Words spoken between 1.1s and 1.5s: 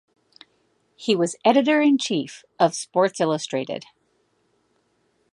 was